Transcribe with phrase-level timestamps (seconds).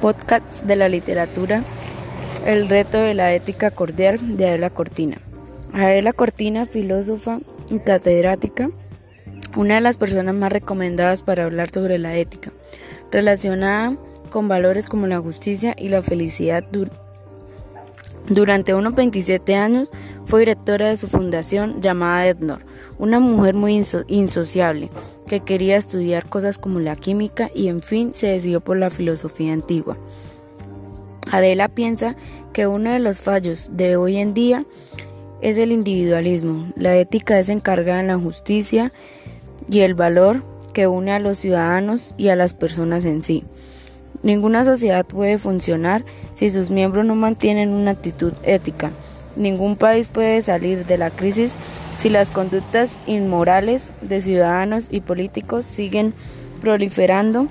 [0.00, 1.62] Podcast de la literatura
[2.44, 5.18] El reto de la ética cordial de Adela Cortina.
[5.72, 7.38] Adela Cortina, filósofa
[7.70, 8.70] y catedrática,
[9.56, 12.50] una de las personas más recomendadas para hablar sobre la ética,
[13.10, 13.96] relacionada
[14.30, 16.64] con valores como la justicia y la felicidad.
[18.28, 19.90] Durante unos 27 años
[20.26, 22.60] fue directora de su fundación llamada Ednor,
[22.98, 24.90] una mujer muy insociable
[25.26, 29.52] que quería estudiar cosas como la química y en fin se decidió por la filosofía
[29.52, 29.96] antigua.
[31.30, 32.14] Adela piensa
[32.52, 34.64] que uno de los fallos de hoy en día
[35.42, 36.66] es el individualismo.
[36.76, 38.92] La ética es encargada en la justicia
[39.68, 43.44] y el valor que une a los ciudadanos y a las personas en sí.
[44.22, 46.02] Ninguna sociedad puede funcionar
[46.34, 48.90] si sus miembros no mantienen una actitud ética.
[49.36, 51.52] Ningún país puede salir de la crisis
[51.98, 56.12] si las conductas inmorales de ciudadanos y políticos siguen
[56.60, 57.48] proliferando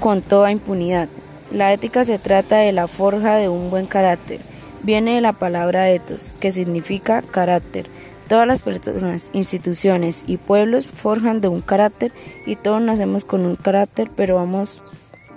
[0.00, 1.08] con toda impunidad.
[1.52, 4.40] La ética se trata de la forja de un buen carácter.
[4.82, 7.86] Viene de la palabra ethos, que significa carácter.
[8.28, 12.12] Todas las personas, instituciones y pueblos forjan de un carácter
[12.46, 14.80] y todos nacemos con un carácter, pero vamos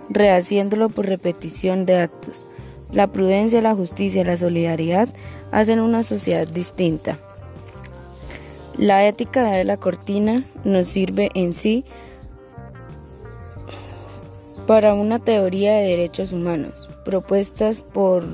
[0.09, 2.47] rehaciéndolo por repetición de actos.
[2.91, 5.09] La prudencia, la justicia y la solidaridad
[5.52, 7.17] hacen una sociedad distinta.
[8.77, 11.83] La ética de la cortina nos sirve en sí
[14.67, 18.25] para una teoría de derechos humanos propuestas por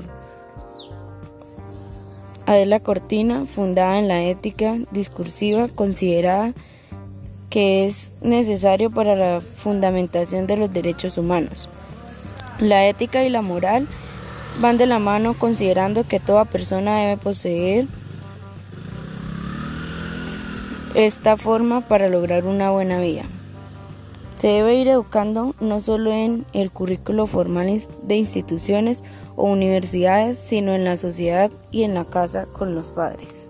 [2.44, 6.52] Adela Cortina, fundada en la ética discursiva, considerada
[7.50, 11.68] que es necesario para la fundamentación de los derechos humanos.
[12.58, 13.86] La ética y la moral
[14.60, 17.86] van de la mano considerando que toda persona debe poseer
[20.94, 23.24] esta forma para lograr una buena vida.
[24.36, 29.02] Se debe ir educando no solo en el currículo formal de instituciones
[29.36, 33.43] o universidades, sino en la sociedad y en la casa con los padres.